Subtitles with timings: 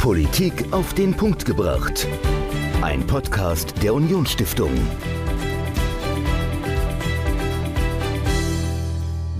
[0.00, 2.08] Politik auf den Punkt gebracht.
[2.80, 4.70] Ein Podcast der Unionsstiftung.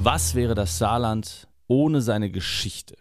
[0.02, 2.99] Was wäre das Saarland ohne seine Geschichte?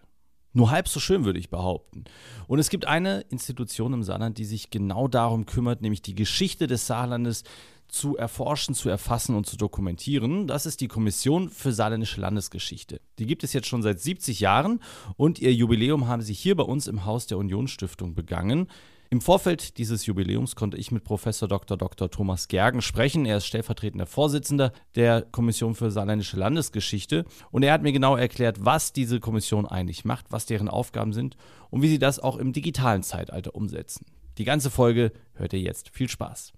[0.54, 2.06] Nur halb so schön, würde ich behaupten.
[2.48, 6.68] Und es gibt eine Institution im Saarland, die sich genau darum kümmert, nämlich die Geschichte
[6.68, 7.44] des Saarlandes
[7.88, 10.48] zu erforschen, zu erfassen und zu dokumentieren.
[10.48, 13.02] Das ist die Kommission für saarländische Landesgeschichte.
[13.18, 14.80] Die gibt es jetzt schon seit 70 Jahren
[15.18, 18.68] und ihr Jubiläum haben sie hier bei uns im Haus der Unionsstiftung begangen.
[19.12, 21.78] Im Vorfeld dieses Jubiläums konnte ich mit Professor Dr.
[21.78, 22.12] Dr.
[22.12, 23.26] Thomas Gergen sprechen.
[23.26, 28.64] Er ist stellvertretender Vorsitzender der Kommission für saarländische Landesgeschichte und er hat mir genau erklärt,
[28.64, 31.38] was diese Kommission eigentlich macht, was deren Aufgaben sind
[31.72, 34.06] und wie sie das auch im digitalen Zeitalter umsetzen.
[34.38, 35.90] Die ganze Folge hört ihr jetzt.
[35.90, 36.54] Viel Spaß.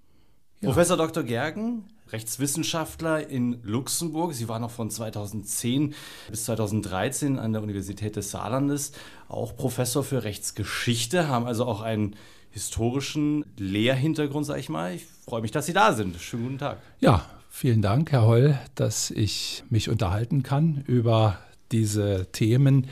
[0.60, 0.68] Ja.
[0.68, 1.24] Professor Dr.
[1.24, 4.34] Gergen, Rechtswissenschaftler in Luxemburg.
[4.34, 5.96] Sie waren noch von 2010
[6.30, 8.92] bis 2013 an der Universität des Saarlandes
[9.30, 12.18] auch Professor für Rechtsgeschichte, haben also auch einen
[12.52, 14.94] historischen Lehrhintergrund, sage ich mal.
[14.94, 16.20] Ich freue mich, dass Sie da sind.
[16.20, 16.80] Schönen guten Tag.
[17.00, 21.40] Ja, vielen Dank, Herr Holl, dass ich mich unterhalten kann über
[21.72, 22.88] diese Themen,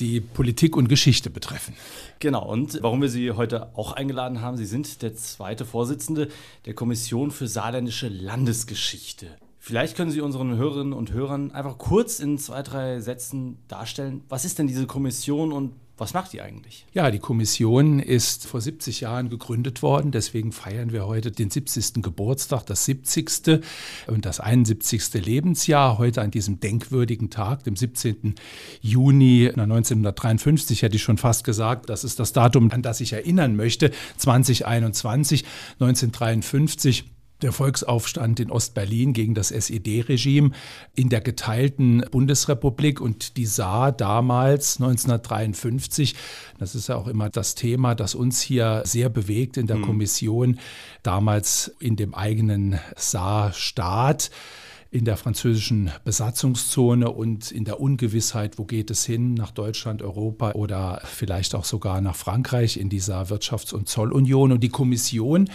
[0.00, 1.74] die Politik und Geschichte betreffen.
[2.18, 6.28] Genau, und warum wir Sie heute auch eingeladen haben, Sie sind der zweite Vorsitzende
[6.64, 9.28] der Kommission für saarländische Landesgeschichte.
[9.58, 14.44] Vielleicht können Sie unseren Hörerinnen und Hörern einfach kurz in zwei, drei Sätzen darstellen, was
[14.44, 16.84] ist denn diese Kommission und was macht die eigentlich?
[16.92, 20.10] Ja, die Kommission ist vor 70 Jahren gegründet worden.
[20.10, 22.02] Deswegen feiern wir heute den 70.
[22.02, 23.62] Geburtstag, das 70.
[24.06, 25.14] und das 71.
[25.14, 25.96] Lebensjahr.
[25.96, 28.34] Heute an diesem denkwürdigen Tag, dem 17.
[28.82, 31.88] Juni 1953, hätte ich schon fast gesagt.
[31.88, 33.90] Das ist das Datum, an das ich erinnern möchte.
[34.18, 35.44] 2021,
[35.80, 40.52] 1953 der Volksaufstand in Ostberlin gegen das SED-Regime
[40.94, 46.14] in der geteilten Bundesrepublik und die Saar damals 1953,
[46.58, 49.82] das ist ja auch immer das Thema, das uns hier sehr bewegt in der mhm.
[49.82, 50.58] Kommission,
[51.02, 54.30] damals in dem eigenen Saarstaat
[54.96, 60.52] in der französischen Besatzungszone und in der Ungewissheit, wo geht es hin, nach Deutschland, Europa
[60.52, 64.52] oder vielleicht auch sogar nach Frankreich in dieser Wirtschafts- und Zollunion.
[64.52, 65.50] Und die Kommission,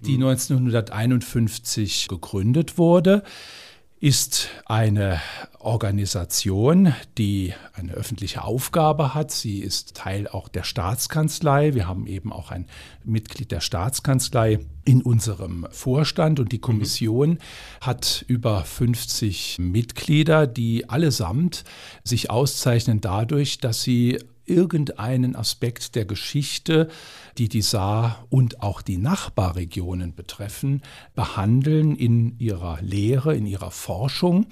[0.00, 2.14] die 1951 mhm.
[2.14, 3.24] gegründet wurde,
[4.04, 5.18] ist eine
[5.60, 9.30] Organisation, die eine öffentliche Aufgabe hat.
[9.30, 11.72] Sie ist Teil auch der Staatskanzlei.
[11.72, 12.66] Wir haben eben auch ein
[13.02, 17.38] Mitglied der Staatskanzlei in unserem Vorstand und die Kommission mhm.
[17.80, 21.64] hat über 50 Mitglieder, die allesamt
[22.04, 26.88] sich auszeichnen dadurch, dass sie irgendeinen Aspekt der Geschichte,
[27.38, 30.82] die die Saar und auch die Nachbarregionen betreffen,
[31.14, 34.46] behandeln in ihrer Lehre, in ihrer Forschung.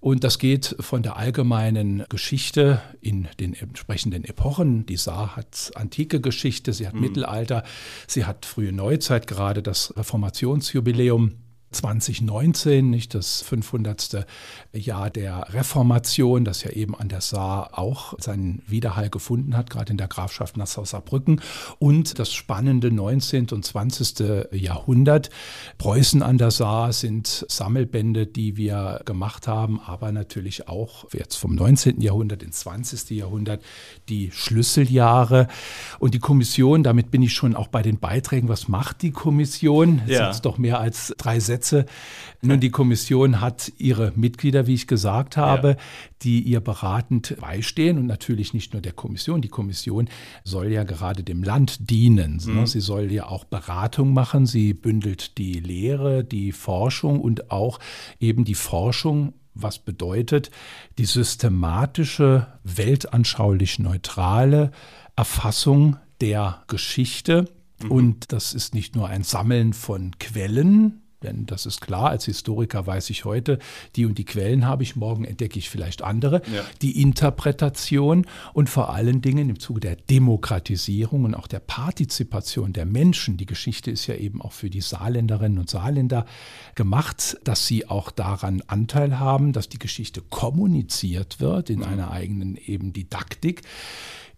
[0.00, 4.86] Und das geht von der allgemeinen Geschichte in den entsprechenden Epochen.
[4.86, 7.02] Die Saar hat antike Geschichte, sie hat mhm.
[7.02, 7.64] Mittelalter,
[8.06, 11.34] sie hat frühe Neuzeit, gerade das Reformationsjubiläum
[11.72, 14.26] 2019, nicht das 500.
[14.72, 19.92] Jahr der Reformation, das ja eben an der Saar auch seinen Widerhall gefunden hat, gerade
[19.92, 21.40] in der Grafschaft Nassau-Saarbrücken
[21.78, 23.48] und das spannende 19.
[23.50, 24.50] und 20.
[24.52, 25.30] Jahrhundert.
[25.78, 31.54] Preußen an der Saar sind Sammelbände, die wir gemacht haben, aber natürlich auch jetzt vom
[31.54, 32.00] 19.
[32.00, 33.10] Jahrhundert ins 20.
[33.10, 33.62] Jahrhundert
[34.08, 35.46] die Schlüsseljahre
[36.00, 40.02] und die Kommission, damit bin ich schon auch bei den Beiträgen, was macht die Kommission?
[40.06, 40.32] Es ja.
[40.32, 41.86] sind doch mehr als drei Sätze Gesetze.
[42.42, 45.76] Nun, die Kommission hat ihre Mitglieder, wie ich gesagt habe, ja.
[46.22, 49.42] die ihr beratend beistehen und natürlich nicht nur der Kommission.
[49.42, 50.08] Die Kommission
[50.42, 52.40] soll ja gerade dem Land dienen.
[52.42, 52.66] Mhm.
[52.66, 54.46] Sie soll ja auch Beratung machen.
[54.46, 57.78] Sie bündelt die Lehre, die Forschung und auch
[58.18, 60.50] eben die Forschung was bedeutet
[60.96, 64.70] die systematische, weltanschaulich neutrale
[65.16, 67.46] Erfassung der Geschichte.
[67.82, 67.90] Mhm.
[67.90, 72.86] Und das ist nicht nur ein Sammeln von Quellen, denn das ist klar, als Historiker
[72.86, 73.58] weiß ich heute,
[73.96, 76.42] die und die Quellen habe ich, morgen entdecke ich vielleicht andere.
[76.52, 76.62] Ja.
[76.82, 82.86] Die Interpretation und vor allen Dingen im Zuge der Demokratisierung und auch der Partizipation der
[82.86, 83.36] Menschen.
[83.36, 86.24] Die Geschichte ist ja eben auch für die Saarländerinnen und Saarländer
[86.74, 91.84] gemacht, dass sie auch daran Anteil haben, dass die Geschichte kommuniziert wird in mhm.
[91.84, 93.62] einer eigenen eben Didaktik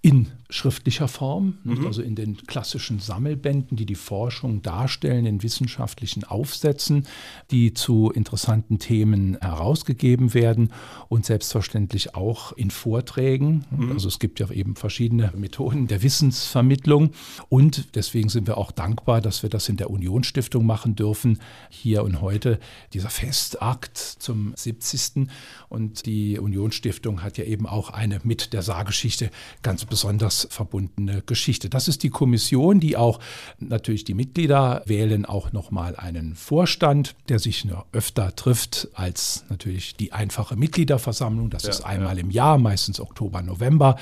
[0.03, 1.87] in schriftlicher Form, mhm.
[1.87, 7.07] also in den klassischen Sammelbänden, die die Forschung darstellen, in wissenschaftlichen Aufsätzen,
[7.51, 10.73] die zu interessanten Themen herausgegeben werden
[11.09, 13.65] und selbstverständlich auch in Vorträgen.
[13.71, 13.93] Mhm.
[13.93, 17.13] Also es gibt ja eben verschiedene Methoden der Wissensvermittlung
[17.49, 21.39] und deswegen sind wir auch dankbar, dass wir das in der Unionsstiftung machen dürfen,
[21.71, 22.59] hier und heute
[22.93, 25.29] dieser Festakt zum 70.
[25.71, 29.31] Und die Unionsstiftung hat ja eben auch eine mit der Saargeschichte
[29.63, 31.69] ganz besonders verbundene Geschichte.
[31.69, 33.21] Das ist die Kommission, die auch
[33.59, 39.97] natürlich die Mitglieder wählen auch nochmal einen Vorstand, der sich nur öfter trifft als natürlich
[39.97, 41.51] die einfache Mitgliederversammlung.
[41.51, 42.23] Das ja, ist einmal ja.
[42.23, 43.97] im Jahr, meistens Oktober, November,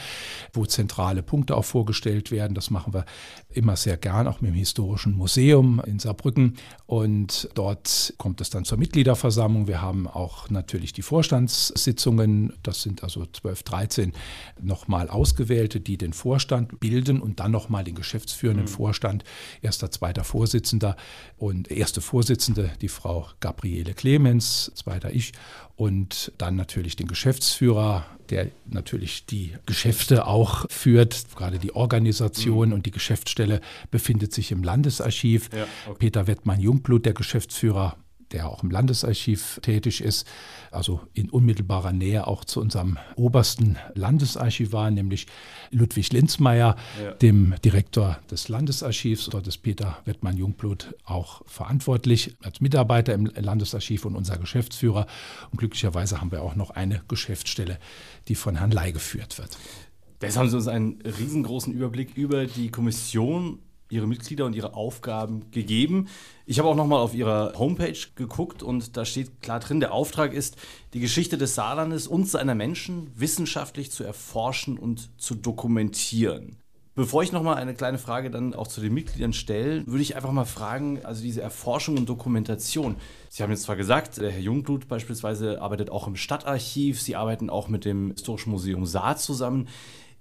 [0.52, 2.54] wo zentrale Punkte auch vorgestellt werden.
[2.54, 3.04] Das machen wir
[3.50, 6.56] immer sehr gern, auch mit dem Historischen Museum in Saarbrücken.
[6.86, 9.66] Und dort kommt es dann zur Mitgliederversammlung.
[9.66, 12.52] Wir haben auch natürlich die Vorstandssitzungen.
[12.62, 14.12] Das sind also 12, 13
[14.60, 16.29] nochmal Ausgewählte, die den Vorstand
[16.80, 18.70] bilden und dann nochmal den geschäftsführenden mhm.
[18.70, 19.24] Vorstand,
[19.62, 20.96] erster, zweiter Vorsitzender
[21.38, 25.32] und erste Vorsitzende, die Frau Gabriele Clemens, zweiter ich
[25.76, 31.26] und dann natürlich den Geschäftsführer, der natürlich die Geschäfte auch führt.
[31.34, 32.74] Gerade die Organisation mhm.
[32.74, 33.60] und die Geschäftsstelle
[33.90, 35.48] befindet sich im Landesarchiv.
[35.54, 35.96] Ja, okay.
[35.98, 37.96] Peter Wettmann-Jungblut, der Geschäftsführer,
[38.32, 40.26] der auch im Landesarchiv tätig ist,
[40.70, 45.26] also in unmittelbarer Nähe auch zu unserem obersten Landesarchivar, nämlich
[45.70, 47.12] Ludwig Linzmeier, ja.
[47.12, 49.26] dem Direktor des Landesarchivs.
[49.30, 55.06] Dort ist Peter Wettmann-Jungblut auch verantwortlich als Mitarbeiter im Landesarchiv und unser Geschäftsführer.
[55.50, 57.78] Und glücklicherweise haben wir auch noch eine Geschäftsstelle,
[58.28, 59.56] die von Herrn Ley geführt wird.
[60.22, 63.58] Jetzt haben Sie uns einen riesengroßen Überblick über die Kommission
[63.90, 66.08] ihre Mitglieder und ihre Aufgaben gegeben.
[66.46, 70.32] Ich habe auch nochmal auf ihrer Homepage geguckt und da steht klar drin, der Auftrag
[70.32, 70.56] ist,
[70.94, 76.56] die Geschichte des Saarlandes und seiner Menschen wissenschaftlich zu erforschen und zu dokumentieren.
[76.96, 80.32] Bevor ich nochmal eine kleine Frage dann auch zu den Mitgliedern stelle, würde ich einfach
[80.32, 82.96] mal fragen, also diese Erforschung und Dokumentation.
[83.28, 87.48] Sie haben jetzt zwar gesagt, der Herr Jungblut beispielsweise arbeitet auch im Stadtarchiv, Sie arbeiten
[87.48, 89.68] auch mit dem Historischen Museum Saar zusammen.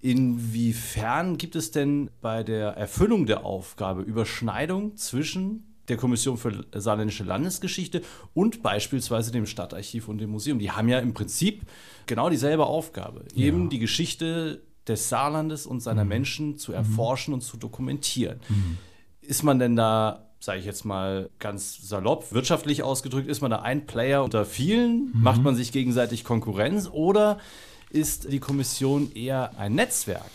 [0.01, 7.24] Inwiefern gibt es denn bei der Erfüllung der Aufgabe Überschneidung zwischen der Kommission für saarländische
[7.24, 8.01] Landesgeschichte
[8.34, 10.60] und beispielsweise dem Stadtarchiv und dem Museum?
[10.60, 11.63] Die haben ja im Prinzip
[12.06, 13.48] genau dieselbe Aufgabe, ja.
[13.48, 16.10] eben die Geschichte des Saarlandes und seiner mhm.
[16.10, 17.36] Menschen zu erforschen mhm.
[17.36, 18.40] und zu dokumentieren.
[18.48, 18.78] Mhm.
[19.22, 23.62] Ist man denn da sage ich jetzt mal ganz salopp, wirtschaftlich ausgedrückt, ist man da
[23.62, 25.12] ein Player unter vielen?
[25.13, 25.22] Mhm.
[25.22, 27.40] Macht man sich gegenseitig Konkurrenz oder
[27.89, 30.31] ist die Kommission eher ein Netzwerk?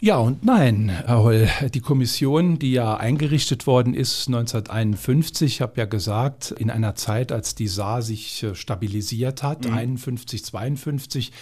[0.00, 1.48] Ja und nein, Herr Holl.
[1.74, 7.56] Die Kommission, die ja eingerichtet worden ist 1951, habe ja gesagt, in einer Zeit, als
[7.56, 9.74] die Saar sich äh, stabilisiert hat, mhm.
[9.74, 11.32] 51, 52,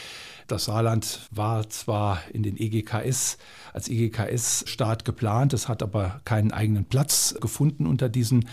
[0.47, 3.37] das Saarland war zwar in den EGKS
[3.75, 8.49] als EGKS-Staat geplant, es hat aber keinen eigenen Platz gefunden unter diesen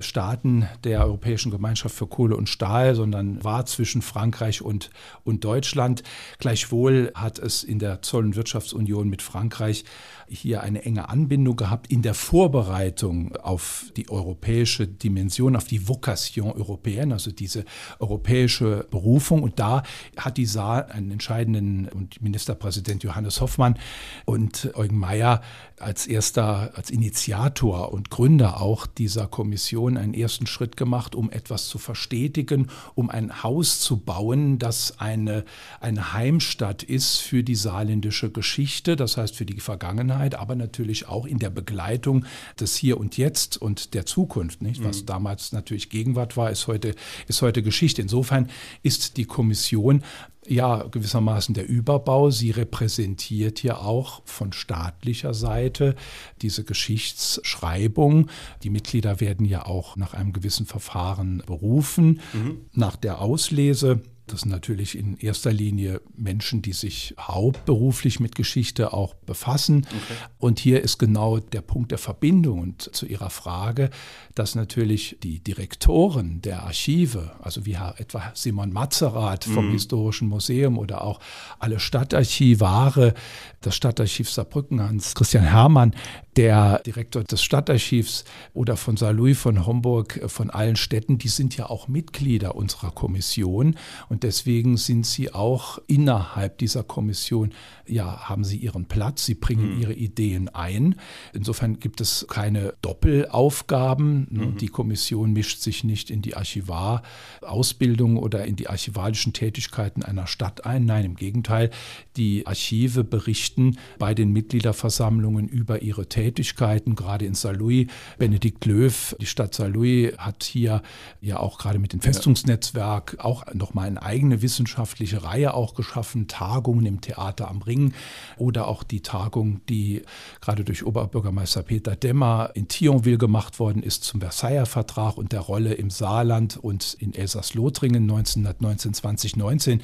[0.00, 4.90] Staaten der Europäischen Gemeinschaft für Kohle und Stahl, sondern war zwischen Frankreich und,
[5.24, 6.02] und Deutschland.
[6.38, 9.84] Gleichwohl hat es in der Zoll- und Wirtschaftsunion mit Frankreich
[10.28, 16.52] hier eine enge Anbindung gehabt in der Vorbereitung auf die europäische Dimension, auf die Vocation
[16.52, 17.64] européenne, also diese
[17.98, 19.42] europäische Berufung.
[19.42, 19.82] Und da
[20.16, 23.78] hat die Saar einen entscheidenden und Ministerpräsident Johannes Hoffmann
[24.24, 25.40] und Eugen Mayer
[25.78, 31.68] als erster, als Initiator und Gründer auch dieser Kommission einen ersten Schritt gemacht, um etwas
[31.68, 35.44] zu verstetigen, um ein Haus zu bauen, das eine,
[35.80, 41.08] eine Heimstatt ist für die saarländische Geschichte, das heißt für die Vergangenheit Vergangenheit, aber natürlich
[41.08, 42.24] auch in der Begleitung
[42.58, 44.62] des Hier und Jetzt und der Zukunft.
[44.62, 44.82] Nicht?
[44.84, 45.06] Was mhm.
[45.06, 46.94] damals natürlich Gegenwart war, ist heute,
[47.26, 48.02] ist heute Geschichte.
[48.02, 48.48] Insofern
[48.82, 50.02] ist die Kommission
[50.48, 52.30] ja gewissermaßen der Überbau.
[52.30, 55.94] Sie repräsentiert ja auch von staatlicher Seite
[56.42, 58.28] diese Geschichtsschreibung.
[58.62, 62.20] Die Mitglieder werden ja auch nach einem gewissen Verfahren berufen.
[62.32, 62.58] Mhm.
[62.72, 68.92] Nach der Auslese das sind natürlich in erster Linie Menschen, die sich hauptberuflich mit Geschichte
[68.92, 69.86] auch befassen.
[69.86, 70.18] Okay.
[70.38, 73.90] Und hier ist genau der Punkt der Verbindung und zu Ihrer Frage,
[74.34, 79.72] dass natürlich die Direktoren der Archive, also wie etwa Simon Matzerath vom mhm.
[79.72, 81.20] Historischen Museum oder auch
[81.58, 83.14] alle Stadtarchivare,
[83.60, 85.94] das Stadtarchiv Saarbrücken, Hans Christian Hermann,
[86.36, 91.68] der Direktor des Stadtarchivs oder von Saarlouis von Homburg, von allen Städten, die sind ja
[91.68, 93.76] auch Mitglieder unserer Kommission
[94.08, 97.50] und deswegen sind sie auch innerhalb dieser Kommission,
[97.86, 99.80] ja, haben sie ihren Platz, sie bringen mhm.
[99.80, 100.96] ihre Ideen ein.
[101.32, 104.26] Insofern gibt es keine Doppelaufgaben.
[104.30, 104.56] Mhm.
[104.58, 110.66] Die Kommission mischt sich nicht in die Archivarausbildung oder in die archivalischen Tätigkeiten einer Stadt
[110.66, 110.84] ein.
[110.84, 111.70] Nein, im Gegenteil,
[112.16, 117.86] die Archive berichten bei den Mitgliederversammlungen über ihre Tätigkeiten gerade in Saarlouis.
[118.18, 120.82] Benedikt Löw, die Stadt Saarlouis, hat hier
[121.20, 126.86] ja auch gerade mit dem Festungsnetzwerk auch nochmal eine eigene wissenschaftliche Reihe auch geschaffen, Tagungen
[126.86, 127.92] im Theater am Ring
[128.38, 130.02] oder auch die Tagung, die
[130.40, 135.40] gerade durch Oberbürgermeister Peter Demmer in Thionville gemacht worden ist zum Versailler Vertrag und der
[135.40, 139.82] Rolle im Saarland und in Elsass-Lothringen 1919, 2019.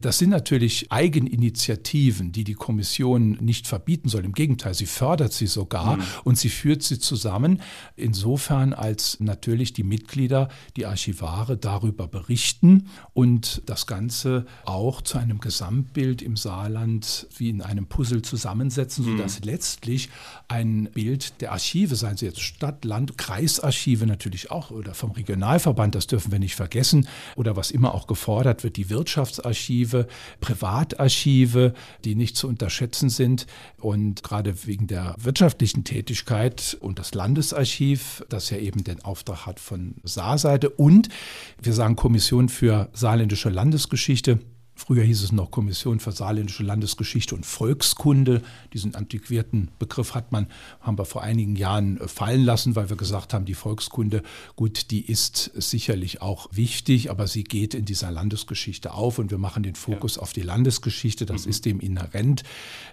[0.00, 4.24] Das sind natürlich Eigeninitiativen, die die Kommission nicht verbieten soll.
[4.24, 6.02] Im Gegenteil, sie fördert sie sogar mhm.
[6.24, 7.60] und sie führt sie zusammen.
[7.94, 15.40] Insofern, als natürlich die Mitglieder, die Archivare darüber berichten und das Ganze auch zu einem
[15.40, 19.46] Gesamtbild im Saarland wie in einem Puzzle zusammensetzen, sodass mhm.
[19.46, 20.08] letztlich
[20.48, 25.94] ein Bild der Archive, seien sie jetzt Stadt, Land, Kreisarchive natürlich auch oder vom Regionalverband,
[25.94, 30.06] das dürfen wir nicht vergessen, oder was immer auch gefordert wird, die Wirtschaftsarchive,
[30.40, 33.46] Privatarchive, die nicht zu unterschätzen sind
[33.78, 39.60] und gerade wegen der wirtschaftlichen Tätigkeit und das Landesarchiv, das ja eben den Auftrag hat
[39.60, 41.08] von Saarseite und
[41.60, 44.38] wir sagen Kommission für saarländische Landesgeschichte,
[44.78, 48.42] Früher hieß es noch Kommission für saarländische Landesgeschichte und Volkskunde.
[48.74, 50.48] Diesen antiquierten Begriff hat man,
[50.80, 54.22] haben wir vor einigen Jahren äh, fallen lassen, weil wir gesagt haben, die Volkskunde,
[54.54, 59.38] gut, die ist sicherlich auch wichtig, aber sie geht in dieser Landesgeschichte auf und wir
[59.38, 60.22] machen den Fokus ja.
[60.22, 61.24] auf die Landesgeschichte.
[61.24, 61.50] Das mhm.
[61.50, 62.42] ist dem inhärent.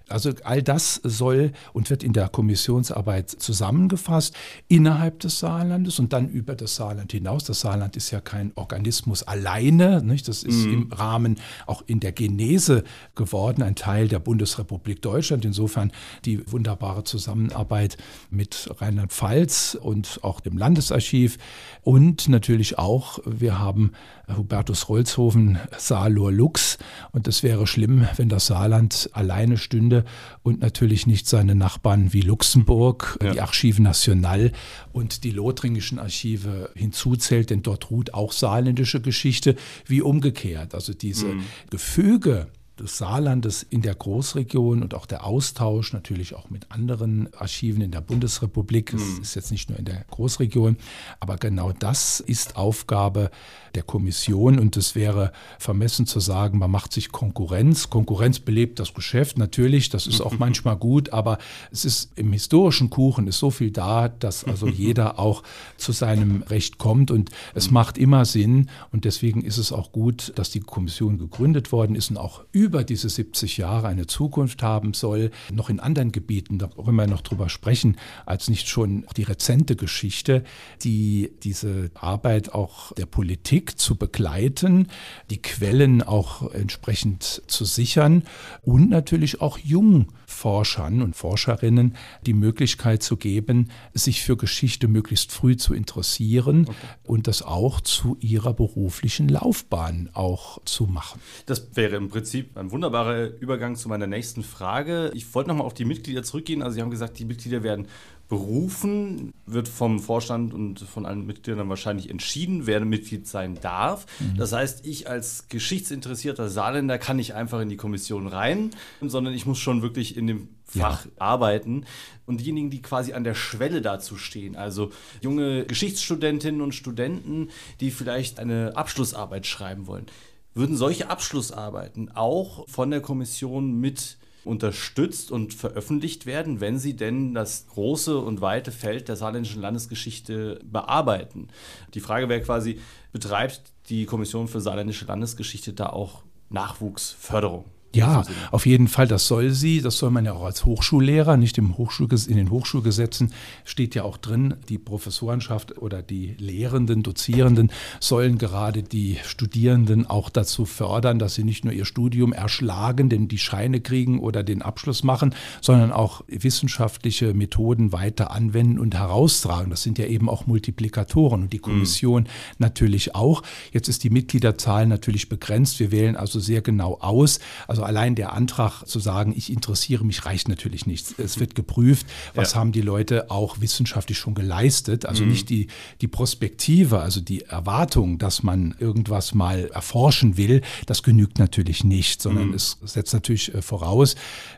[0.07, 4.35] Also all das soll und wird in der Kommissionsarbeit zusammengefasst
[4.69, 7.43] innerhalb des Saarlandes und dann über das Saarland hinaus.
[7.43, 10.29] Das Saarland ist ja kein Organismus alleine, nicht?
[10.29, 10.73] Das ist mhm.
[10.73, 11.39] im Rahmen
[11.73, 12.83] auch in der Genese
[13.15, 15.43] geworden, ein Teil der Bundesrepublik Deutschland.
[15.43, 15.91] Insofern
[16.23, 17.97] die wunderbare Zusammenarbeit
[18.29, 21.39] mit Rheinland-Pfalz und auch dem Landesarchiv
[21.81, 23.93] und natürlich auch, wir haben
[24.37, 26.77] Hubertus Rolzhofen, Saalor Lux
[27.11, 30.05] und es wäre schlimm, wenn das Saarland alleine stünde
[30.43, 33.33] und natürlich nicht seine Nachbarn wie Luxemburg, ja.
[33.33, 34.51] die Archive National
[34.91, 39.55] und die lothringischen Archive hinzuzählt, denn dort ruht auch saarländische Geschichte
[39.87, 40.75] wie umgekehrt.
[40.75, 41.43] Also diese mhm.
[41.69, 42.47] Gefüge
[42.83, 47.91] des Saarlandes in der Großregion und auch der Austausch natürlich auch mit anderen Archiven in
[47.91, 48.93] der Bundesrepublik.
[48.93, 49.21] Es mhm.
[49.21, 50.77] ist jetzt nicht nur in der Großregion,
[51.19, 53.31] aber genau das ist Aufgabe
[53.75, 57.89] der Kommission und es wäre vermessen zu sagen, man macht sich Konkurrenz.
[57.89, 61.37] Konkurrenz belebt das Geschäft natürlich, das ist auch manchmal gut, aber
[61.71, 65.43] es ist im historischen Kuchen ist so viel da, dass also jeder auch
[65.77, 67.73] zu seinem Recht kommt und es mhm.
[67.75, 72.11] macht immer Sinn und deswegen ist es auch gut, dass die Kommission gegründet worden ist
[72.11, 76.69] und auch über diese 70 Jahre eine Zukunft haben soll, noch in anderen Gebieten, da
[76.75, 80.43] wollen wir noch drüber sprechen, als nicht schon die rezente Geschichte,
[80.81, 84.87] die diese Arbeit auch der Politik zu begleiten,
[85.29, 88.23] die Quellen auch entsprechend zu sichern
[88.61, 95.57] und natürlich auch Jungforschern und Forscherinnen die Möglichkeit zu geben, sich für Geschichte möglichst früh
[95.57, 96.75] zu interessieren okay.
[97.03, 101.19] und das auch zu ihrer beruflichen Laufbahn auch zu machen.
[101.45, 105.11] Das wäre im Prinzip ein wunderbarer Übergang zu meiner nächsten Frage.
[105.13, 106.61] Ich wollte nochmal auf die Mitglieder zurückgehen.
[106.61, 107.87] Also Sie haben gesagt, die Mitglieder werden
[108.29, 114.05] berufen, wird vom Vorstand und von allen Mitgliedern wahrscheinlich entschieden, wer Mitglied sein darf.
[114.19, 114.37] Mhm.
[114.37, 119.45] Das heißt, ich als geschichtsinteressierter Saarländer kann nicht einfach in die Kommission rein, sondern ich
[119.45, 121.11] muss schon wirklich in dem Fach ja.
[121.17, 121.85] arbeiten.
[122.25, 124.91] Und diejenigen, die quasi an der Schwelle dazu stehen, also
[125.21, 127.49] junge Geschichtsstudentinnen und Studenten,
[127.81, 130.07] die vielleicht eine Abschlussarbeit schreiben wollen,
[130.53, 137.33] würden solche Abschlussarbeiten auch von der Kommission mit unterstützt und veröffentlicht werden, wenn sie denn
[137.33, 141.47] das große und weite Feld der saarländischen Landesgeschichte bearbeiten.
[141.93, 142.79] Die Frage wäre quasi,
[143.11, 147.65] betreibt die Kommission für saarländische Landesgeschichte da auch Nachwuchsförderung?
[147.95, 149.81] Ja, auf jeden Fall, das soll sie.
[149.81, 153.33] Das soll man ja auch als Hochschullehrer, nicht im Hochschulges in den Hochschulgesetzen
[153.63, 160.29] steht ja auch drin, die Professorenschaft oder die Lehrenden, Dozierenden sollen gerade die Studierenden auch
[160.29, 164.61] dazu fördern, dass sie nicht nur ihr Studium erschlagen, denn die Scheine kriegen oder den
[164.61, 169.69] Abschluss machen, sondern auch wissenschaftliche Methoden weiter anwenden und heraustragen.
[169.69, 171.63] Das sind ja eben auch Multiplikatoren und die mhm.
[171.63, 172.27] Kommission mhm.
[172.57, 173.43] natürlich auch.
[173.71, 175.79] Jetzt ist die Mitgliederzahl natürlich begrenzt.
[175.79, 177.39] Wir wählen also sehr genau aus.
[177.67, 181.19] Also also allein der Antrag zu sagen, ich interessiere mich, reicht natürlich nicht.
[181.19, 182.59] Es wird geprüft, was ja.
[182.59, 185.05] haben die Leute auch wissenschaftlich schon geleistet.
[185.05, 185.29] Also mhm.
[185.31, 185.67] nicht die,
[186.01, 192.21] die Prospektive, also die Erwartung, dass man irgendwas mal erforschen will, das genügt natürlich nicht,
[192.21, 192.53] sondern mhm.
[192.53, 194.15] es setzt natürlich äh, voraus,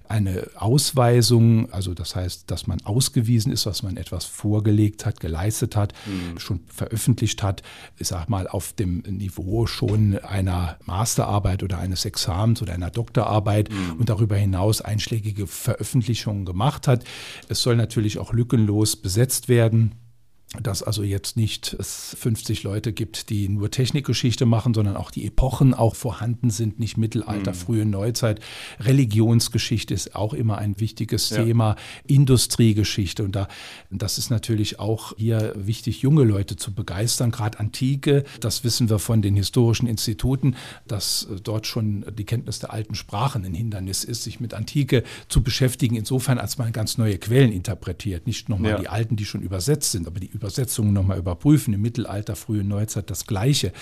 [0.10, 5.76] eine Ausweisung, also das heißt, dass man ausgewiesen ist, dass man etwas vorgelegt hat, geleistet
[5.76, 6.40] hat, mhm.
[6.40, 7.64] schon veröffentlicht hat,
[7.98, 13.70] ich sag mal, auf dem Niveau schon einer Masterarbeit oder eines Examens oder einer Doktorarbeit
[13.70, 14.00] mhm.
[14.00, 17.04] und darüber hinaus einschlägige Veröffentlichungen gemacht hat.
[17.50, 19.94] Es soll natürlich auch lückenlos besetzt werden
[20.62, 25.26] dass also jetzt nicht es 50 Leute gibt, die nur Technikgeschichte machen, sondern auch die
[25.26, 27.56] Epochen auch vorhanden sind, nicht Mittelalter, mhm.
[27.56, 28.40] frühe Neuzeit.
[28.80, 31.44] Religionsgeschichte ist auch immer ein wichtiges ja.
[31.44, 31.76] Thema,
[32.08, 33.48] Industriegeschichte und da
[33.92, 39.00] das ist natürlich auch hier wichtig, junge Leute zu begeistern, gerade Antike, das wissen wir
[39.00, 40.56] von den historischen Instituten,
[40.88, 45.44] dass dort schon die Kenntnis der alten Sprachen ein Hindernis ist, sich mit Antike zu
[45.44, 48.80] beschäftigen, insofern als man ganz neue Quellen interpretiert, nicht nochmal ja.
[48.80, 51.74] die alten, die schon übersetzt sind, aber die Übersetzungen nochmal überprüfen.
[51.74, 53.74] Im Mittelalter, frühe Neuzeit das Gleiche.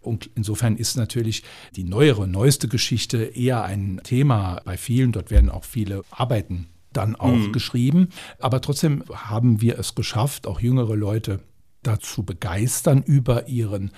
[0.00, 1.42] Und insofern ist natürlich
[1.74, 5.10] die neuere, neueste Geschichte eher ein Thema bei vielen.
[5.10, 7.52] Dort werden auch viele Arbeiten dann auch mhm.
[7.52, 8.10] geschrieben.
[8.38, 11.40] Aber trotzdem haben wir es geschafft, auch jüngere Leute
[11.82, 13.90] dazu begeistern, über ihren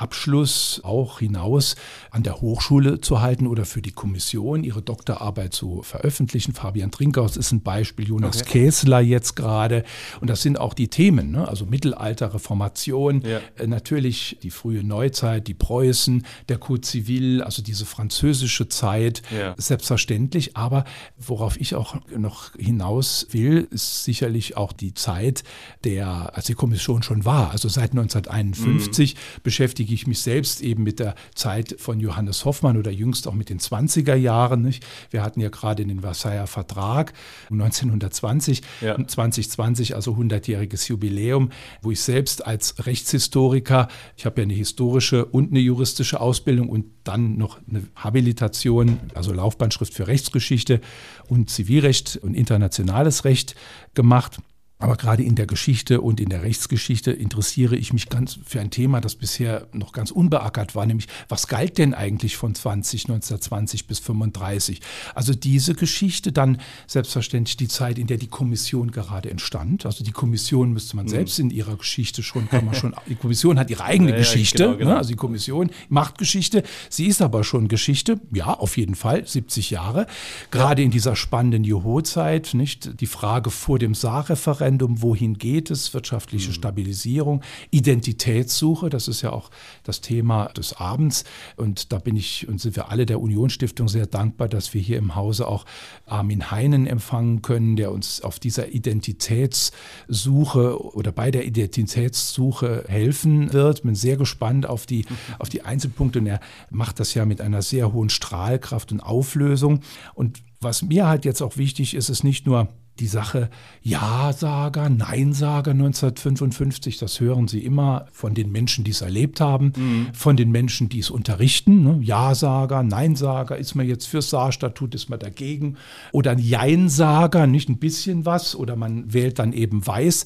[0.00, 1.76] Abschluss auch hinaus
[2.10, 6.54] an der Hochschule zu halten oder für die Kommission ihre Doktorarbeit zu veröffentlichen.
[6.54, 8.64] Fabian Trinkhaus ist ein Beispiel, Jonas okay.
[8.64, 9.84] Käsler jetzt gerade.
[10.20, 11.48] Und das sind auch die Themen, ne?
[11.48, 13.40] also Mittelalter, Reformation, ja.
[13.58, 19.54] äh, natürlich die frühe Neuzeit, die Preußen, der Code Civil, also diese französische Zeit, ja.
[19.56, 20.56] selbstverständlich.
[20.56, 20.84] Aber
[21.18, 25.42] worauf ich auch noch hinaus will, ist sicherlich auch die Zeit,
[25.84, 29.18] der, als die Kommission schon war, also seit 1951 mhm.
[29.42, 33.34] beschäftigt beschäftige ich mich selbst eben mit der Zeit von Johannes Hoffmann oder jüngst auch
[33.34, 34.62] mit den 20er Jahren.
[34.62, 34.84] Nicht?
[35.10, 37.12] Wir hatten ja gerade den Versailler Vertrag
[37.50, 38.96] 1920, ja.
[38.96, 41.50] 2020, also 100-jähriges Jubiläum,
[41.82, 46.86] wo ich selbst als Rechtshistoriker, ich habe ja eine historische und eine juristische Ausbildung und
[47.04, 50.80] dann noch eine Habilitation, also Laufbahnschrift für Rechtsgeschichte
[51.28, 53.54] und Zivilrecht und internationales Recht
[53.94, 54.38] gemacht.
[54.80, 58.70] Aber gerade in der Geschichte und in der Rechtsgeschichte interessiere ich mich ganz für ein
[58.70, 63.86] Thema, das bisher noch ganz unbeackert war, nämlich was galt denn eigentlich von 20, 1920
[63.86, 64.80] bis 35?
[65.16, 69.84] Also diese Geschichte, dann selbstverständlich die Zeit, in der die Kommission gerade entstand.
[69.84, 71.10] Also die Kommission müsste man mhm.
[71.10, 74.62] selbst in ihrer Geschichte schon, kann man schon, die Kommission hat ihre eigene ja, Geschichte,
[74.62, 74.90] ja, genau, genau.
[74.92, 74.98] Ne?
[74.98, 79.70] also die Kommission macht Geschichte, sie ist aber schon Geschichte, ja, auf jeden Fall, 70
[79.70, 80.06] Jahre.
[80.52, 80.86] Gerade ja.
[80.86, 83.00] in dieser spannenden Juho-Zeit, nicht?
[83.00, 86.54] Die Frage vor dem Saarreferendum, Referendum, wohin geht es, wirtschaftliche mhm.
[86.54, 89.50] Stabilisierung, Identitätssuche, das ist ja auch
[89.82, 91.24] das Thema des Abends.
[91.56, 94.98] Und da bin ich und sind wir alle der Unionsstiftung sehr dankbar, dass wir hier
[94.98, 95.64] im Hause auch
[96.04, 103.84] Armin Heinen empfangen können, der uns auf dieser Identitätssuche oder bei der Identitätssuche helfen wird.
[103.84, 105.06] Bin sehr gespannt auf die,
[105.38, 109.80] auf die Einzelpunkte und er macht das ja mit einer sehr hohen Strahlkraft und Auflösung.
[110.14, 112.68] Und was mir halt jetzt auch wichtig ist, ist nicht nur
[113.00, 113.50] die Sache
[113.82, 120.08] Ja-Sager, Nein-Sager 1955, das hören Sie immer von den Menschen, die es erlebt haben, mhm.
[120.12, 121.82] von den Menschen, die es unterrichten.
[121.82, 121.98] Ne?
[122.02, 125.76] Ja-Sager, Nein-Sager, ist man jetzt fürs Saarstatut, ist man dagegen?
[126.12, 130.24] Oder ein Jein-Sager, nicht ein bisschen was, oder man wählt dann eben Weiß.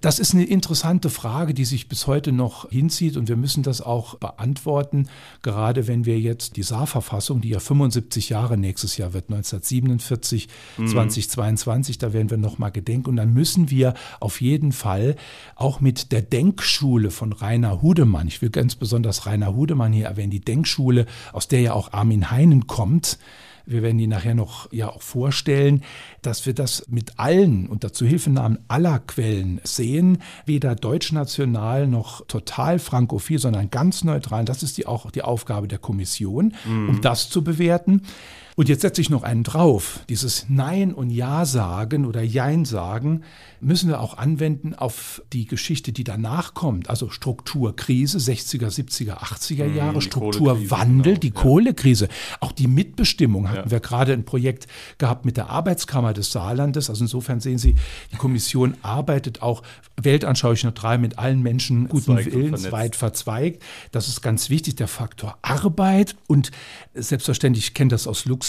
[0.00, 3.80] Das ist eine interessante Frage, die sich bis heute noch hinzieht und wir müssen das
[3.80, 5.08] auch beantworten,
[5.42, 10.86] gerade wenn wir jetzt die Saarverfassung, die ja 75 Jahre nächstes Jahr wird, 1947, mhm.
[10.86, 15.16] 2022, da werden wir nochmal gedenken und dann müssen wir auf jeden Fall
[15.56, 20.30] auch mit der Denkschule von Rainer Hudemann, ich will ganz besonders Rainer Hudemann hier erwähnen,
[20.30, 23.18] die Denkschule, aus der ja auch Armin Heinen kommt,
[23.68, 25.82] wir werden die nachher noch ja auch vorstellen,
[26.22, 33.38] dass wir das mit allen unter Zuhilfenahmen aller Quellen sehen, weder deutschnational noch total frankophil,
[33.38, 34.44] sondern ganz neutral.
[34.44, 36.88] Das ist die, auch die Aufgabe der Kommission, mhm.
[36.88, 38.02] um das zu bewerten.
[38.58, 40.00] Und jetzt setze ich noch einen drauf.
[40.08, 43.22] Dieses Nein und Ja sagen oder Jein sagen
[43.60, 46.90] müssen wir auch anwenden auf die Geschichte, die danach kommt.
[46.90, 51.20] Also Strukturkrise, 60er, 70er, 80er Jahre, Strukturwandel, genau.
[51.20, 52.08] die Kohlekrise,
[52.40, 53.70] auch die Mitbestimmung hatten ja.
[53.70, 54.66] wir gerade ein Projekt
[54.98, 56.90] gehabt mit der Arbeitskammer des Saarlandes.
[56.90, 57.76] Also insofern sehen Sie,
[58.12, 59.62] die Kommission arbeitet auch
[59.96, 63.62] weltanschaulich neutral mit allen Menschen guten Willens, weit verzweigt.
[63.92, 66.16] Das ist ganz wichtig, der Faktor Arbeit.
[66.26, 66.50] Und
[66.94, 68.47] selbstverständlich, ich kenne das aus Luxemburg,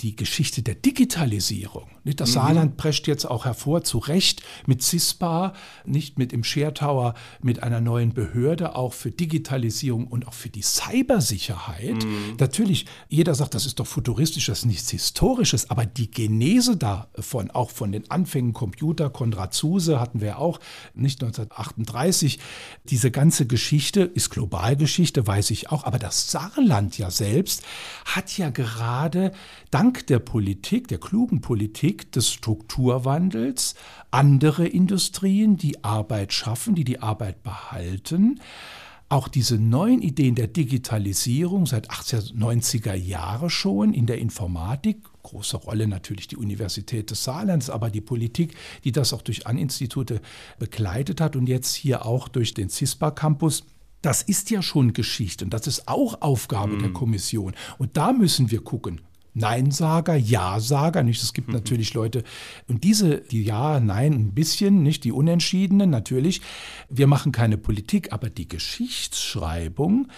[0.00, 1.88] die Geschichte der Digitalisierung.
[2.04, 2.34] Das mhm.
[2.34, 5.52] Saarland prescht jetzt auch hervor, zu Recht, mit CISPA,
[5.84, 10.48] nicht mit im Share Tower, mit einer neuen Behörde, auch für Digitalisierung und auch für
[10.48, 12.04] die Cybersicherheit.
[12.04, 12.36] Mhm.
[12.38, 17.50] Natürlich, jeder sagt, das ist doch futuristisch, das ist nichts Historisches, aber die Genese davon,
[17.50, 20.58] auch von den Anfängen Computer, Konrad Zuse hatten wir auch,
[20.94, 22.38] nicht 1938,
[22.84, 27.62] diese ganze Geschichte ist Globalgeschichte, weiß ich auch, aber das Saarland ja selbst
[28.04, 29.09] hat ja gerade
[29.70, 33.74] dank der Politik, der klugen Politik des Strukturwandels,
[34.10, 38.40] andere Industrien, die Arbeit schaffen, die die Arbeit behalten,
[39.10, 45.88] auch diese neuen Ideen der Digitalisierung seit 1890er Jahre schon in der Informatik, große Rolle
[45.88, 50.20] natürlich die Universität des Saarlands, aber die Politik, die das auch durch Aninstitute
[50.60, 53.64] begleitet hat und jetzt hier auch durch den CISPA Campus.
[54.02, 56.80] Das ist ja schon Geschichte und das ist auch Aufgabe mhm.
[56.80, 57.54] der Kommission.
[57.78, 59.00] Und da müssen wir gucken,
[59.32, 61.22] Neinsager, Ja-Sager, nicht?
[61.22, 61.54] Es gibt mhm.
[61.54, 62.24] natürlich Leute,
[62.66, 65.04] und diese, die Ja, Nein, ein bisschen, nicht?
[65.04, 66.40] Die Unentschiedenen, natürlich.
[66.88, 70.08] Wir machen keine Politik, aber die Geschichtsschreibung,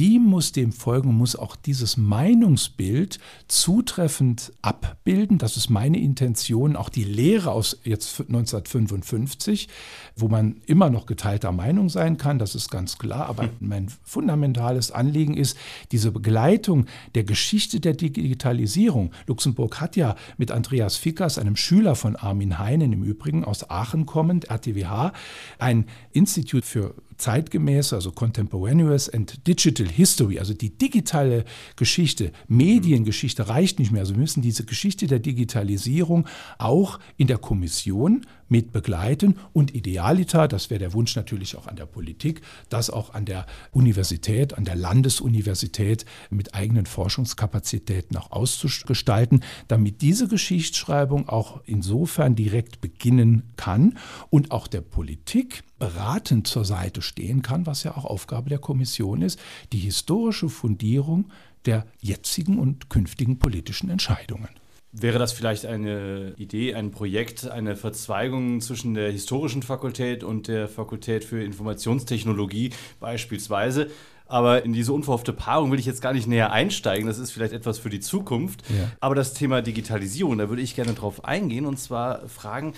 [0.00, 5.36] die muss dem folgen, muss auch dieses Meinungsbild zutreffend abbilden.
[5.36, 9.68] Das ist meine Intention, auch die Lehre aus jetzt 1955,
[10.16, 13.26] wo man immer noch geteilter Meinung sein kann, das ist ganz klar.
[13.26, 13.50] Aber hm.
[13.60, 15.58] mein fundamentales Anliegen ist
[15.92, 19.10] diese Begleitung der Geschichte der Digitalisierung.
[19.26, 24.06] Luxemburg hat ja mit Andreas Fickers, einem Schüler von Armin Heinen im Übrigen aus Aachen
[24.06, 25.12] kommend, RTWH,
[25.58, 31.44] ein Institut für zeitgemäße, also Contemporaneous and Digital History, also die digitale
[31.76, 34.00] Geschichte, Mediengeschichte reicht nicht mehr.
[34.00, 36.26] Also wir müssen diese Geschichte der Digitalisierung
[36.58, 41.76] auch in der Kommission mit begleiten und idealiter, das wäre der Wunsch natürlich auch an
[41.76, 49.42] der Politik, das auch an der Universität, an der Landesuniversität mit eigenen Forschungskapazitäten auch auszugestalten,
[49.68, 53.96] damit diese Geschichtsschreibung auch insofern direkt beginnen kann
[54.28, 59.22] und auch der Politik beratend zur Seite stehen kann, was ja auch Aufgabe der Kommission
[59.22, 59.38] ist,
[59.72, 61.30] die historische Fundierung
[61.66, 64.48] der jetzigen und künftigen politischen Entscheidungen.
[64.92, 70.66] Wäre das vielleicht eine Idee, ein Projekt, eine Verzweigung zwischen der historischen Fakultät und der
[70.66, 73.88] Fakultät für Informationstechnologie beispielsweise?
[74.26, 77.06] Aber in diese unverhoffte Paarung will ich jetzt gar nicht näher einsteigen.
[77.06, 78.62] Das ist vielleicht etwas für die Zukunft.
[78.68, 78.90] Ja.
[78.98, 82.74] Aber das Thema Digitalisierung, da würde ich gerne drauf eingehen und zwar fragen,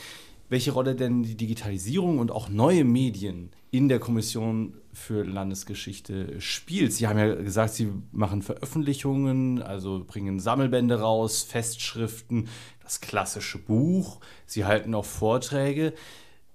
[0.51, 6.93] welche Rolle denn die Digitalisierung und auch neue Medien in der Kommission für Landesgeschichte spielt.
[6.93, 12.49] Sie haben ja gesagt, Sie machen Veröffentlichungen, also bringen Sammelbände raus, Festschriften,
[12.83, 14.21] das klassische Buch.
[14.45, 15.95] Sie halten auch Vorträge.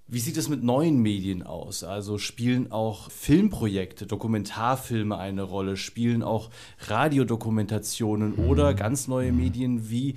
[0.07, 1.83] Wie sieht es mit neuen Medien aus?
[1.83, 6.51] Also spielen auch Filmprojekte, Dokumentarfilme eine Rolle, spielen auch
[6.81, 10.15] Radiodokumentationen oder ganz neue Medien wie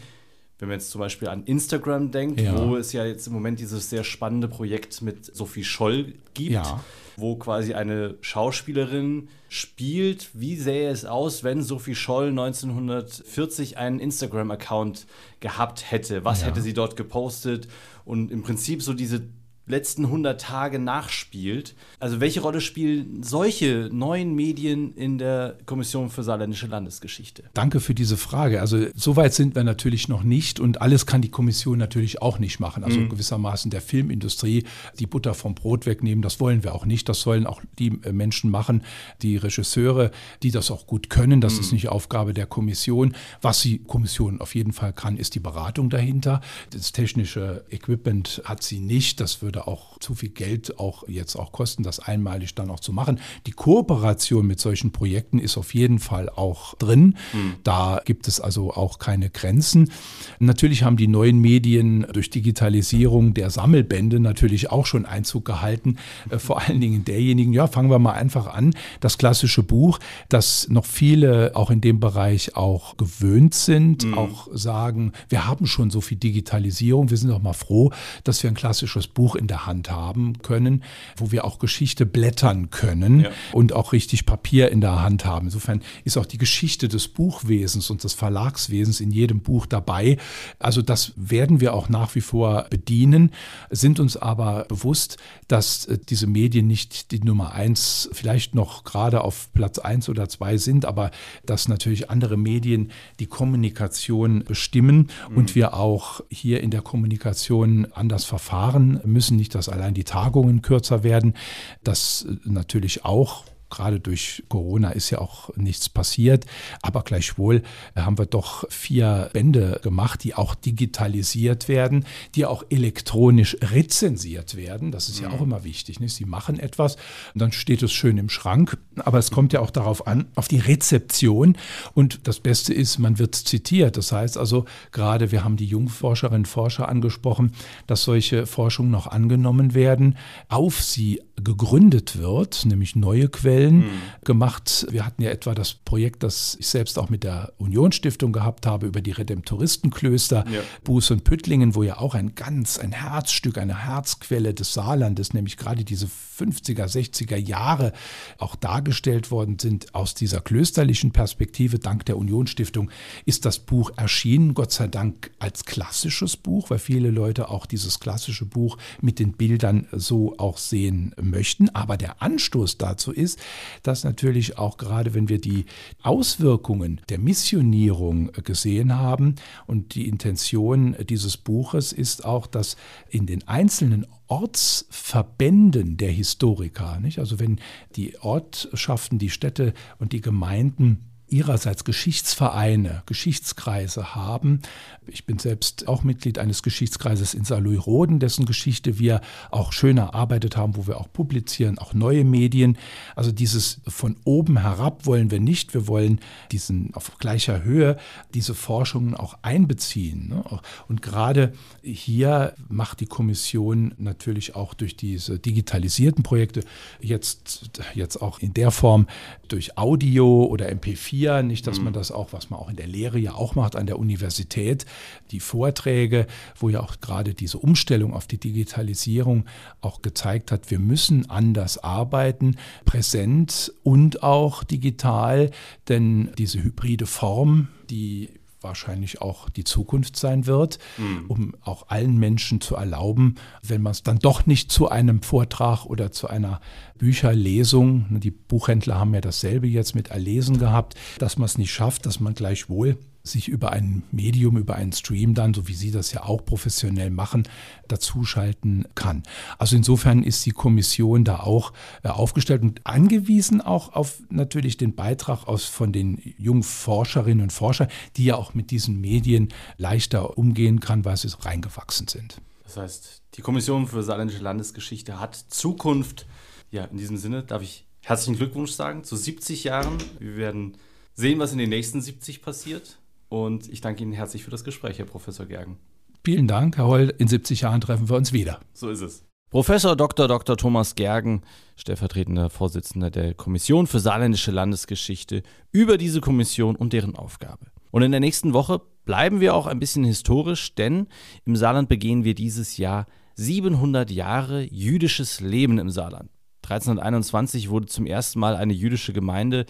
[0.61, 2.57] wenn man jetzt zum Beispiel an Instagram denkt, ja.
[2.57, 6.85] wo es ja jetzt im Moment dieses sehr spannende Projekt mit Sophie Scholl gibt, ja.
[7.17, 15.07] wo quasi eine Schauspielerin spielt, wie sähe es aus, wenn Sophie Scholl 1940 einen Instagram-Account
[15.41, 16.25] gehabt hätte?
[16.25, 16.49] Was ja.
[16.49, 17.67] hätte sie dort gepostet?
[18.05, 19.23] Und im Prinzip so diese
[19.71, 21.75] letzten 100 Tage nachspielt.
[21.99, 27.45] Also welche Rolle spielen solche neuen Medien in der Kommission für saarländische Landesgeschichte?
[27.55, 28.61] Danke für diese Frage.
[28.61, 32.39] Also so weit sind wir natürlich noch nicht und alles kann die Kommission natürlich auch
[32.39, 32.85] nicht machen.
[32.85, 33.09] Also mhm.
[33.09, 34.65] gewissermaßen der Filmindustrie
[34.99, 37.09] die Butter vom Brot wegnehmen, das wollen wir auch nicht.
[37.09, 38.83] Das sollen auch die äh, Menschen machen,
[39.23, 40.11] die Regisseure,
[40.43, 41.41] die das auch gut können.
[41.41, 41.61] Das mhm.
[41.61, 43.15] ist nicht Aufgabe der Kommission.
[43.41, 46.41] Was die Kommission auf jeden Fall kann, ist die Beratung dahinter.
[46.71, 49.21] Das technische Equipment hat sie nicht.
[49.21, 52.81] Das würde würde auch zu viel Geld auch jetzt auch kosten, das einmalig dann auch
[52.81, 53.21] zu machen.
[53.47, 57.17] Die Kooperation mit solchen Projekten ist auf jeden Fall auch drin.
[57.33, 57.55] Mhm.
[57.65, 59.91] Da gibt es also auch keine Grenzen.
[60.39, 65.97] Natürlich haben die neuen Medien durch Digitalisierung der Sammelbände natürlich auch schon Einzug gehalten.
[66.31, 68.75] Äh, vor allen Dingen derjenigen, ja, fangen wir mal einfach an.
[69.01, 74.15] Das klassische Buch, das noch viele auch in dem Bereich auch gewöhnt sind, mhm.
[74.15, 77.93] auch sagen, wir haben schon so viel Digitalisierung, wir sind doch mal froh,
[78.25, 80.83] dass wir ein klassisches Buch in der Hand haben können,
[81.17, 83.31] wo wir auch Geschichte blättern können ja.
[83.53, 85.49] und auch richtig Papier in der Hand haben.
[85.49, 90.17] Insofern ist auch die Geschichte des Buchwesens und des Verlagswesens in jedem Buch dabei.
[90.59, 93.33] Also das werden wir auch nach wie vor bedienen,
[93.71, 99.23] sind uns aber bewusst, dass äh, diese Medien nicht die Nummer eins, vielleicht noch gerade
[99.23, 101.11] auf Platz eins oder zwei sind, aber
[101.45, 105.37] dass natürlich andere Medien die Kommunikation bestimmen mhm.
[105.37, 110.63] und wir auch hier in der Kommunikation anders verfahren müssen nicht, dass allein die Tagungen
[110.63, 111.35] kürzer werden.
[111.83, 116.45] Das äh, natürlich auch gerade durch Corona ist ja auch nichts passiert,
[116.83, 117.63] aber gleichwohl
[117.97, 122.05] haben wir doch vier Bände gemacht, die auch digitalisiert werden,
[122.35, 124.91] die auch elektronisch rezensiert werden.
[124.91, 125.47] Das ist ja auch mhm.
[125.47, 126.01] immer wichtig.
[126.01, 126.15] Nicht?
[126.15, 126.97] Sie machen etwas
[127.35, 130.49] und dann steht es schön im Schrank, aber es kommt ja auch darauf an, auf
[130.49, 131.57] die Rezeption.
[131.95, 133.97] Und das Beste ist, man wird zitiert.
[133.97, 137.53] Das heißt also, gerade wir haben die Jungforscherinnen und Forscher angesprochen,
[137.87, 140.17] dass solche Forschungen noch angenommen werden,
[140.49, 143.91] auf sie gegründet wird, nämlich neue Quellen mhm.
[144.25, 144.87] gemacht.
[144.91, 148.87] Wir hatten ja etwa das Projekt, das ich selbst auch mit der Unionsstiftung gehabt habe,
[148.87, 150.61] über die Redemptoristenklöster ja.
[150.85, 155.57] Buß und Püttlingen, wo ja auch ein ganz, ein Herzstück, eine Herzquelle des Saarlandes, nämlich
[155.57, 157.93] gerade diese 50er, 60er Jahre
[158.39, 161.79] auch dargestellt worden sind aus dieser klösterlichen Perspektive.
[161.79, 162.91] Dank der Unionsstiftung
[163.27, 168.01] ist das Buch erschienen, Gott sei Dank als klassisches Buch, weil viele Leute auch dieses
[168.01, 171.69] klassische Buch mit den Bildern so auch sehen möchten.
[171.71, 173.39] Aber der Anstoß dazu ist,
[173.83, 175.67] dass natürlich auch gerade wenn wir die
[176.03, 182.77] Auswirkungen der Missionierung gesehen haben und die Intention dieses Buches ist auch, dass
[183.09, 187.19] in den einzelnen Ortsverbänden der Historiker, nicht?
[187.19, 187.61] also wenn
[187.97, 194.61] die Ortschaften, die Städte und die Gemeinden ihrerseits Geschichtsvereine, Geschichtskreise haben.
[195.07, 200.57] Ich bin selbst auch Mitglied eines Geschichtskreises in Saarlouis-Roden, dessen Geschichte wir auch schön erarbeitet
[200.57, 202.77] haben, wo wir auch publizieren, auch neue Medien.
[203.17, 205.75] Also dieses von oben herab wollen wir nicht.
[205.75, 206.21] Wir wollen
[206.53, 207.97] diesen auf gleicher Höhe
[208.35, 210.29] diese Forschungen auch einbeziehen.
[210.29, 210.45] Ne?
[210.89, 216.63] Und gerade hier macht die Kommission natürlich auch durch diese digitalisierten Projekte
[217.01, 219.07] jetzt, jetzt auch in der Form
[219.49, 221.99] durch Audio oder MP4 hier, nicht, dass man mhm.
[221.99, 224.87] das auch, was man auch in der Lehre ja auch macht an der Universität,
[225.31, 226.27] die Vorträge,
[226.59, 229.45] wo ja auch gerade diese Umstellung auf die Digitalisierung
[229.83, 232.57] auch gezeigt hat, wir müssen anders arbeiten,
[232.87, 235.51] präsent und auch digital,
[235.89, 241.25] denn diese hybride Form, die wahrscheinlich auch die Zukunft sein wird, mhm.
[241.29, 245.87] um auch allen Menschen zu erlauben, wenn man es dann doch nicht zu einem Vortrag
[245.87, 246.61] oder zu einer
[246.99, 251.73] Bücherlesung, ne, die Buchhändler haben ja dasselbe jetzt mit Erlesen gehabt, dass man es nicht
[251.73, 255.91] schafft, dass man gleichwohl sich über ein Medium, über einen Stream dann, so wie Sie
[255.91, 257.45] das ja auch professionell machen,
[257.89, 259.23] dazuschalten kann.
[259.59, 264.95] Also insofern ist die Kommission da auch äh, aufgestellt und angewiesen auch auf natürlich den
[264.95, 270.39] Beitrag aus von den jungen Forscherinnen und Forschern, die ja auch mit diesen Medien leichter
[270.39, 272.41] umgehen kann, weil sie reingewachsen sind.
[272.65, 276.27] Das heißt, die Kommission für saarländische Landesgeschichte hat Zukunft.
[276.71, 279.99] Ja, in diesem Sinne darf ich herzlichen Glückwunsch sagen zu 70 Jahren.
[280.19, 280.77] Wir werden
[281.15, 283.00] sehen, was in den nächsten 70 passiert.
[283.31, 285.79] Und ich danke Ihnen herzlich für das Gespräch, Herr Professor Gergen.
[286.25, 287.15] Vielen Dank, Herr Holl.
[287.17, 288.61] In 70 Jahren treffen wir uns wieder.
[288.75, 289.25] So ist es.
[289.51, 290.29] Professor Dr.
[290.29, 290.57] Dr.
[290.57, 291.43] Thomas Gergen,
[291.77, 297.67] stellvertretender Vorsitzender der Kommission für saarländische Landesgeschichte, über diese Kommission und deren Aufgabe.
[297.93, 301.07] Und in der nächsten Woche bleiben wir auch ein bisschen historisch, denn
[301.45, 306.31] im Saarland begehen wir dieses Jahr 700 Jahre jüdisches Leben im Saarland.
[306.63, 309.67] 1321 wurde zum ersten Mal eine jüdische Gemeinde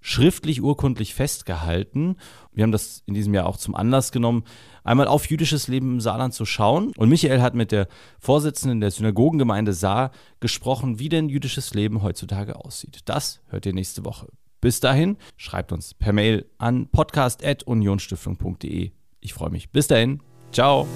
[0.00, 2.16] schriftlich urkundlich festgehalten.
[2.52, 4.44] Wir haben das in diesem Jahr auch zum Anlass genommen,
[4.82, 6.92] einmal auf jüdisches Leben im Saarland zu schauen.
[6.96, 10.10] Und Michael hat mit der Vorsitzenden der Synagogengemeinde Saar
[10.40, 13.00] gesprochen, wie denn jüdisches Leben heutzutage aussieht.
[13.04, 14.28] Das hört ihr nächste Woche.
[14.60, 18.90] Bis dahin, schreibt uns per Mail an podcast.unionstiftung.de.
[19.20, 19.70] Ich freue mich.
[19.70, 20.20] Bis dahin.
[20.52, 20.86] Ciao.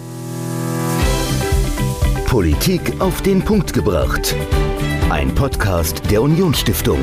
[2.26, 4.34] Politik auf den Punkt gebracht.
[5.08, 6.98] Ein Podcast der Unionsstiftung.